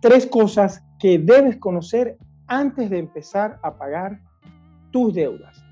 [0.00, 4.20] tres cosas que debes conocer antes de empezar a pagar
[4.92, 5.64] tus deudas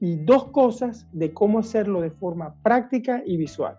[0.00, 3.76] y dos cosas de cómo hacerlo de forma práctica y visual.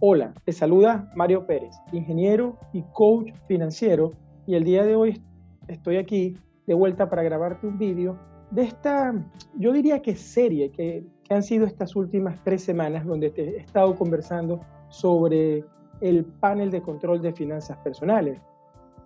[0.00, 4.12] Hola, te saluda Mario Pérez, ingeniero y coach financiero
[4.46, 5.22] y el día de hoy
[5.68, 6.36] estoy aquí
[6.66, 8.18] de vuelta para grabarte un vídeo
[8.50, 9.14] de esta,
[9.56, 13.94] yo diría que serie que, han sido estas últimas tres semanas donde te he estado
[13.94, 15.64] conversando sobre
[16.00, 18.40] el panel de control de finanzas personales.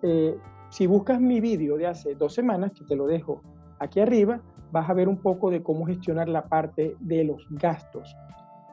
[0.01, 0.35] Eh,
[0.69, 3.43] si buscas mi vídeo de hace dos semanas, que te lo dejo
[3.77, 4.41] aquí arriba,
[4.71, 8.15] vas a ver un poco de cómo gestionar la parte de los gastos,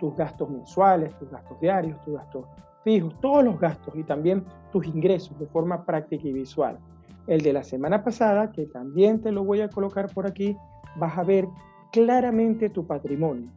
[0.01, 2.47] tus gastos mensuales, tus gastos diarios, tus gastos
[2.85, 6.79] fijos, todos los gastos y también tus ingresos de forma práctica y visual.
[7.27, 10.57] El de la semana pasada, que también te lo voy a colocar por aquí,
[10.97, 11.47] vas a ver
[11.93, 13.49] claramente tu patrimonio,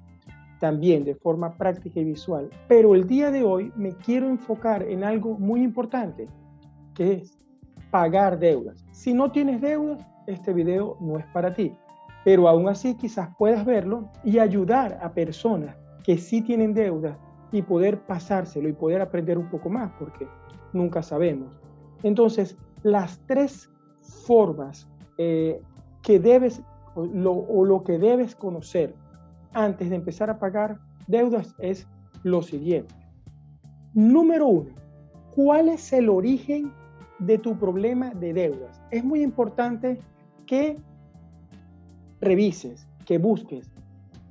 [0.60, 2.50] también de forma práctica y visual.
[2.68, 6.28] Pero el día de hoy me quiero enfocar en algo muy importante,
[6.94, 7.38] que es
[7.90, 8.86] pagar deudas.
[8.92, 11.74] Si no tienes deudas, este video no es para ti.
[12.24, 17.18] Pero aún así quizás puedas verlo y ayudar a personas que sí tienen deudas
[17.52, 20.28] y poder pasárselo y poder aprender un poco más, porque
[20.74, 21.50] nunca sabemos.
[22.04, 23.72] Entonces, las tres
[24.28, 25.60] formas eh,
[26.04, 26.62] que debes
[26.94, 28.94] o lo que debes conocer
[29.54, 31.88] antes de empezar a pagar deudas es
[32.22, 32.94] lo siguiente.
[33.96, 34.70] Número uno,
[35.34, 36.72] ¿cuál es el origen
[37.18, 38.80] de tu problema de deudas?
[38.92, 40.00] Es muy importante
[40.46, 40.76] que
[42.22, 43.68] revises, que busques,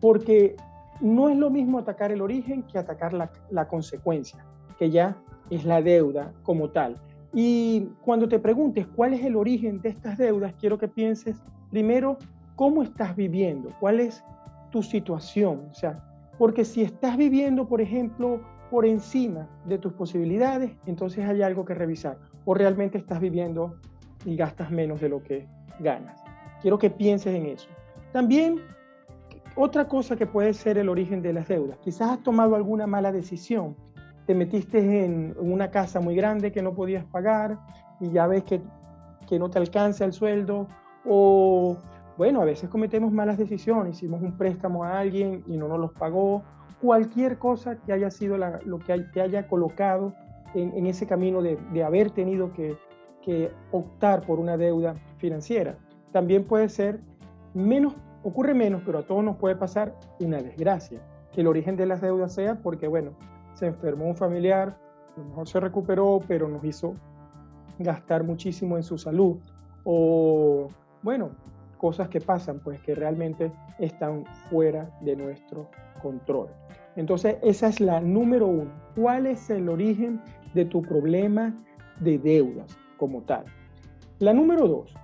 [0.00, 0.54] porque
[1.00, 4.44] no es lo mismo atacar el origen que atacar la, la consecuencia,
[4.78, 5.16] que ya
[5.50, 7.00] es la deuda como tal.
[7.34, 11.36] Y cuando te preguntes cuál es el origen de estas deudas, quiero que pienses
[11.70, 12.16] primero
[12.54, 14.22] cómo estás viviendo, cuál es
[14.70, 15.66] tu situación.
[15.70, 15.94] O sea,
[16.38, 18.40] porque si estás viviendo, por ejemplo,
[18.70, 22.18] por encima de tus posibilidades, entonces hay algo que revisar.
[22.44, 23.76] O realmente estás viviendo
[24.24, 25.46] y gastas menos de lo que
[25.80, 26.22] ganas.
[26.62, 27.68] Quiero que pienses en eso.
[28.12, 28.60] También
[29.56, 31.78] otra cosa que puede ser el origen de las deudas.
[31.78, 33.76] Quizás has tomado alguna mala decisión.
[34.26, 37.58] Te metiste en una casa muy grande que no podías pagar
[38.00, 38.60] y ya ves que,
[39.28, 40.66] que no te alcanza el sueldo.
[41.04, 41.76] O,
[42.16, 43.96] bueno, a veces cometemos malas decisiones.
[43.96, 46.42] Hicimos un préstamo a alguien y no nos los pagó.
[46.80, 50.14] Cualquier cosa que haya sido lo que te haya colocado
[50.54, 52.76] en, en ese camino de, de haber tenido que,
[53.22, 55.76] que optar por una deuda financiera.
[56.12, 57.00] También puede ser
[57.52, 61.00] menos ocurre menos, pero a todos nos puede pasar una desgracia,
[61.32, 63.12] que el origen de las deudas sea porque, bueno,
[63.54, 64.76] se enfermó un familiar,
[65.16, 66.94] a lo mejor se recuperó, pero nos hizo
[67.78, 69.36] gastar muchísimo en su salud,
[69.84, 70.68] o,
[71.02, 71.30] bueno,
[71.78, 75.68] cosas que pasan, pues que realmente están fuera de nuestro
[76.02, 76.48] control.
[76.96, 78.70] Entonces, esa es la número uno.
[78.94, 80.20] ¿Cuál es el origen
[80.54, 81.54] de tu problema
[82.00, 83.44] de deudas como tal?
[84.20, 84.94] La número dos,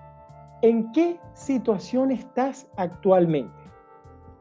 [0.63, 3.51] ¿En qué situación estás actualmente?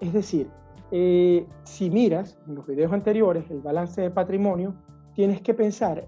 [0.02, 0.50] Es decir,
[0.92, 4.76] eh, si miras en los videos anteriores el balance de patrimonio,
[5.14, 6.08] tienes que pensar,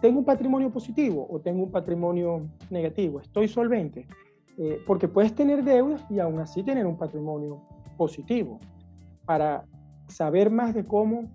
[0.00, 3.20] ¿tengo un patrimonio positivo o tengo un patrimonio negativo?
[3.20, 4.06] ¿Estoy solvente?
[4.58, 7.62] Eh, porque puedes tener deudas y aún así tener un patrimonio
[7.96, 8.60] positivo.
[9.24, 9.64] Para
[10.06, 11.30] saber más de cómo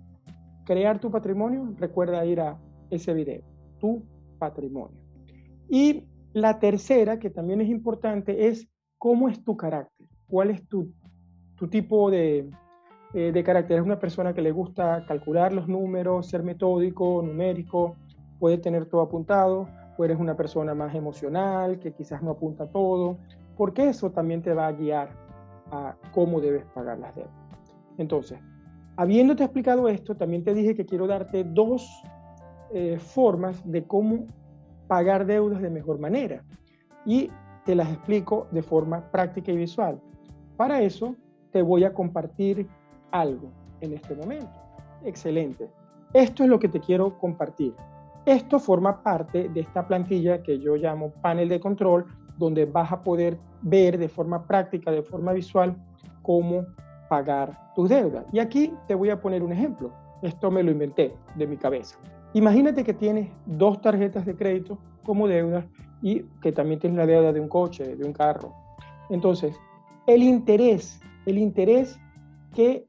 [0.64, 2.56] crear tu patrimonio, recuerda ir a
[2.88, 3.42] ese video,
[3.78, 4.04] tu
[4.38, 4.96] patrimonio.
[5.68, 10.92] Y la tercera, que también es importante, es cómo es tu carácter, cuál es tu,
[11.60, 12.50] tu tipo de,
[13.12, 13.78] eh, de carácter.
[13.78, 17.96] Es una persona que le gusta calcular los números, ser metódico, numérico,
[18.38, 19.68] puede tener todo apuntado,
[19.98, 23.18] o eres una persona más emocional, que quizás no apunta todo,
[23.58, 25.10] porque eso también te va a guiar
[25.70, 27.34] a cómo debes pagar las deudas.
[27.98, 28.40] Entonces,
[28.96, 31.86] habiéndote explicado esto, también te dije que quiero darte dos
[32.72, 34.24] eh, formas de cómo
[34.88, 36.42] pagar deudas de mejor manera.
[37.04, 37.30] Y
[37.66, 40.00] te las explico de forma práctica y visual.
[40.56, 41.16] Para eso
[41.52, 42.66] te voy a compartir
[43.10, 43.48] algo
[43.80, 44.50] en este momento.
[45.04, 45.68] Excelente.
[46.12, 47.74] Esto es lo que te quiero compartir.
[48.26, 52.06] Esto forma parte de esta plantilla que yo llamo panel de control,
[52.36, 55.76] donde vas a poder ver de forma práctica, de forma visual,
[56.22, 56.64] cómo
[57.08, 58.24] pagar tus deudas.
[58.32, 59.90] Y aquí te voy a poner un ejemplo.
[60.22, 61.98] Esto me lo inventé de mi cabeza.
[62.34, 65.66] Imagínate que tienes dos tarjetas de crédito como deuda
[66.02, 68.52] y que también tienes la deuda de un coche, de un carro.
[69.08, 69.58] Entonces,
[70.06, 71.98] el interés, el interés
[72.54, 72.86] que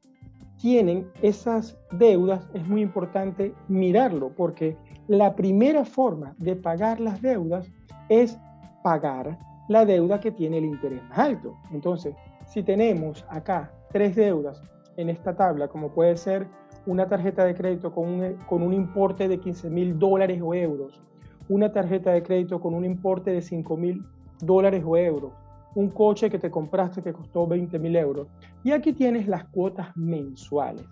[0.60, 4.76] tienen esas deudas es muy importante mirarlo porque
[5.08, 7.66] la primera forma de pagar las deudas
[8.08, 8.38] es
[8.82, 9.38] pagar
[9.68, 11.56] la deuda que tiene el interés más alto.
[11.72, 12.14] Entonces,
[12.46, 14.62] si tenemos acá tres deudas
[14.96, 16.46] en esta tabla, como puede ser
[16.86, 21.00] una tarjeta de crédito con un, con un importe de 15 mil dólares o euros,
[21.48, 24.04] una tarjeta de crédito con un importe de 5 mil
[24.40, 25.32] dólares o euros,
[25.74, 28.28] un coche que te compraste que costó 20 mil euros.
[28.62, 30.84] Y aquí tienes las cuotas mensuales.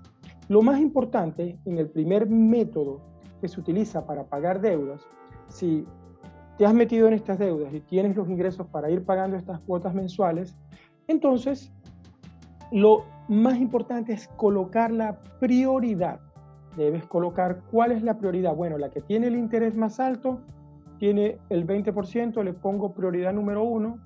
[0.48, 3.00] Lo más importante en el primer método
[3.40, 5.00] que se utiliza para pagar deudas,
[5.48, 5.84] si
[6.58, 9.94] te has metido en estas deudas y tienes los ingresos para ir pagando estas cuotas
[9.94, 10.56] mensuales,
[11.08, 11.72] entonces
[12.70, 16.20] lo más importante es colocar la prioridad.
[16.76, 18.54] Debes colocar cuál es la prioridad.
[18.54, 20.40] Bueno, la que tiene el interés más alto
[20.98, 23.98] tiene el 20%, le pongo prioridad número uno.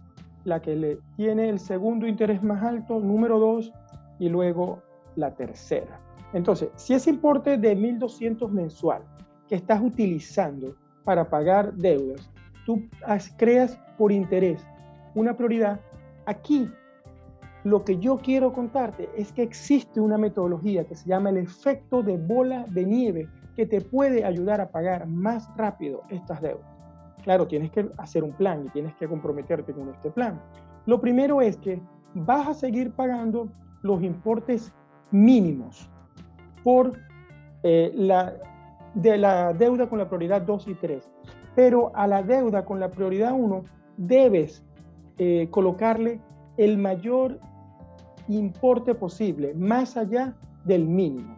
[0.45, 3.73] La que le tiene el segundo interés más alto, número dos,
[4.19, 4.83] y luego
[5.17, 6.01] la tercera.
[6.33, 9.03] Entonces, si ese importe de 1.200 mensual
[9.49, 10.75] que estás utilizando
[11.05, 12.31] para pagar deudas,
[12.67, 12.83] tú
[13.37, 14.67] creas por interés
[15.15, 15.81] una prioridad,
[16.27, 16.69] aquí
[17.63, 22.03] lo que yo quiero contarte es que existe una metodología que se llama el efecto
[22.03, 26.74] de bola de nieve que te puede ayudar a pagar más rápido estas deudas.
[27.25, 30.39] Claro, tienes que hacer un plan y tienes que comprometerte con este plan.
[30.85, 31.81] Lo primero es que
[32.13, 33.49] vas a seguir pagando
[33.83, 34.73] los importes
[35.11, 35.89] mínimos
[36.63, 36.93] por
[37.63, 38.35] eh, la,
[38.95, 41.11] de la deuda con la prioridad 2 y 3.
[41.57, 43.65] Pero a la deuda con la prioridad 1
[43.97, 44.63] debes
[45.17, 46.21] eh, colocarle
[46.59, 47.39] el mayor
[48.29, 50.35] importe posible, más allá
[50.65, 51.35] del mínimo.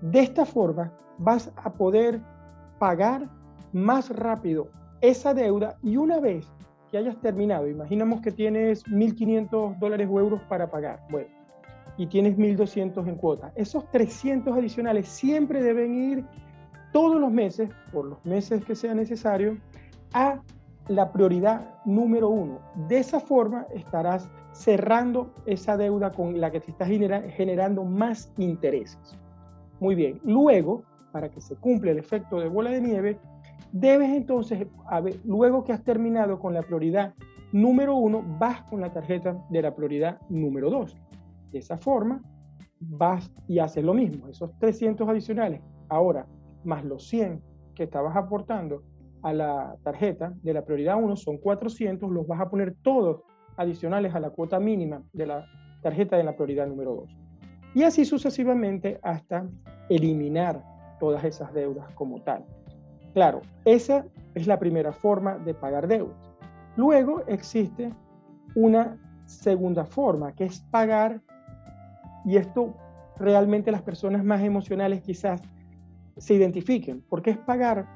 [0.00, 2.20] De esta forma vas a poder
[2.78, 3.28] pagar
[3.72, 4.68] más rápido
[5.00, 6.46] esa deuda y una vez
[6.90, 11.28] que hayas terminado, imaginamos que tienes 1.500 dólares o euros para pagar, bueno,
[11.96, 16.24] y tienes 1.200 en cuota, esos 300 adicionales siempre deben ir
[16.92, 19.58] todos los meses, por los meses que sea necesario,
[20.14, 20.40] a
[20.88, 22.60] la prioridad número uno.
[22.88, 28.98] De esa forma estarás cerrando esa deuda con la que te estás generando más intereses.
[29.80, 33.18] Muy bien, luego, para que se cumpla el efecto de bola de nieve,
[33.72, 34.66] debes entonces,
[35.24, 37.14] luego que has terminado con la prioridad
[37.52, 40.96] número uno, vas con la tarjeta de la prioridad número dos.
[41.52, 42.22] De esa forma,
[42.80, 46.26] vas y haces lo mismo, esos 300 adicionales, ahora
[46.64, 47.42] más los 100
[47.74, 48.82] que estabas aportando
[49.22, 53.22] a la tarjeta de la prioridad 1 son 400, los vas a poner todos
[53.56, 55.46] adicionales a la cuota mínima de la
[55.82, 57.16] tarjeta de la prioridad número 2.
[57.74, 59.48] Y así sucesivamente hasta
[59.88, 60.64] eliminar
[61.00, 62.44] todas esas deudas como tal.
[63.18, 64.04] Claro, esa
[64.36, 66.16] es la primera forma de pagar deudas.
[66.76, 67.92] Luego existe
[68.54, 71.20] una segunda forma, que es pagar,
[72.24, 72.76] y esto
[73.16, 75.42] realmente las personas más emocionales quizás
[76.16, 77.86] se identifiquen, porque es pagar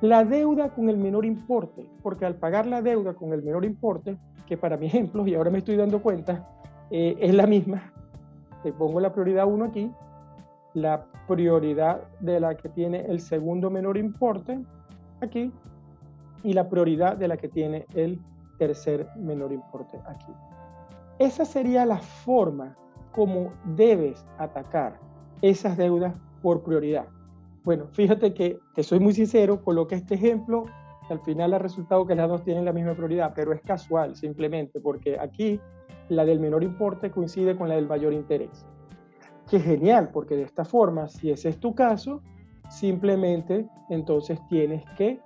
[0.00, 4.18] la deuda con el menor importe, porque al pagar la deuda con el menor importe,
[4.48, 6.44] que para mi ejemplo, y ahora me estoy dando cuenta,
[6.90, 7.92] eh, es la misma,
[8.64, 9.92] te pongo la prioridad 1 aquí,
[10.76, 14.62] la prioridad de la que tiene el segundo menor importe
[15.22, 15.50] aquí,
[16.42, 18.20] y la prioridad de la que tiene el
[18.58, 20.32] tercer menor importe aquí.
[21.18, 22.76] Esa sería la forma
[23.12, 25.00] como debes atacar
[25.40, 27.06] esas deudas por prioridad.
[27.64, 30.66] Bueno, fíjate que, te soy muy sincero, coloqué este ejemplo,
[31.08, 34.78] al final ha resultado que las dos tienen la misma prioridad, pero es casual simplemente,
[34.80, 35.58] porque aquí
[36.10, 38.66] la del menor importe coincide con la del mayor interés.
[39.48, 42.20] Qué genial, porque de esta forma, si ese es tu caso,
[42.68, 45.20] simplemente entonces tienes que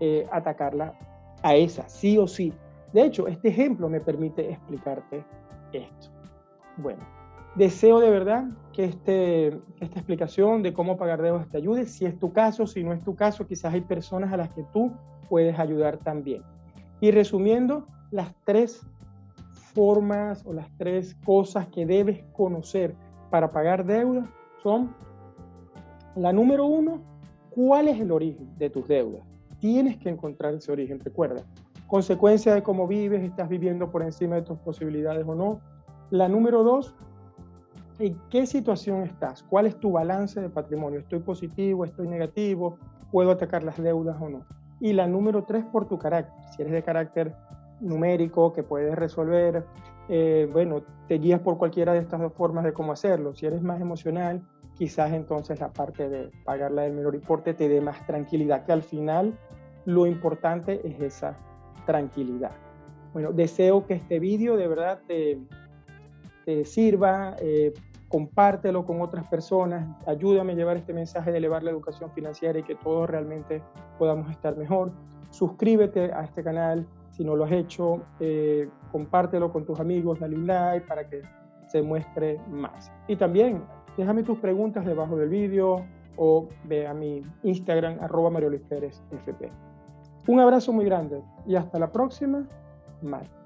[0.00, 0.94] eh, atacarla
[1.42, 2.52] a esa, sí o sí.
[2.92, 5.24] De hecho, este ejemplo me permite explicarte
[5.72, 6.08] esto.
[6.76, 7.02] Bueno,
[7.54, 9.48] Deseo de verdad que este,
[9.80, 11.84] esta explicación de cómo pagar deudas te ayude.
[11.84, 14.64] Si es tu caso, si no es tu caso, quizás hay personas a las que
[14.72, 14.90] tú
[15.28, 16.42] puedes ayudar también.
[17.02, 18.80] Y resumiendo, las tres
[19.74, 22.94] formas o las tres cosas que debes conocer
[23.32, 24.28] para pagar deudas
[24.62, 24.94] son
[26.16, 27.00] la número uno,
[27.48, 29.22] ¿cuál es el origen de tus deudas?
[29.58, 31.42] Tienes que encontrar ese origen, recuerda.
[31.86, 35.62] Consecuencia de cómo vives, estás viviendo por encima de tus posibilidades o no.
[36.10, 36.94] La número dos,
[37.98, 42.76] en qué situación estás, cuál es tu balance de patrimonio, estoy positivo, estoy negativo,
[43.10, 44.44] puedo atacar las deudas o no.
[44.78, 47.34] Y la número tres, por tu carácter, si eres de carácter
[47.80, 49.64] numérico, que puedes resolver,
[50.08, 53.34] eh, bueno, te guías por cualquiera de estas dos formas de cómo hacerlo.
[53.34, 54.42] Si eres más emocional,
[54.76, 58.82] quizás entonces la parte de pagarla del menor importe te dé más tranquilidad, que al
[58.82, 59.38] final
[59.84, 61.36] lo importante es esa
[61.86, 62.52] tranquilidad.
[63.12, 65.38] Bueno, deseo que este vídeo de verdad te,
[66.64, 67.72] sirva, eh,
[68.08, 72.62] compártelo con otras personas, ayúdame a llevar este mensaje de elevar la educación financiera y
[72.62, 73.62] que todos realmente
[73.98, 74.92] podamos estar mejor.
[75.30, 80.36] Suscríbete a este canal Si no lo has hecho, eh, compártelo con tus amigos, dale
[80.36, 81.22] un like para que
[81.66, 82.92] se muestre más.
[83.08, 83.62] Y también
[83.96, 85.84] déjame tus preguntas debajo del vídeo
[86.16, 89.50] o ve a mi Instagram, arroba Mario Pérez FP.
[90.28, 92.46] Un abrazo muy grande y hasta la próxima.
[93.00, 93.41] Bye.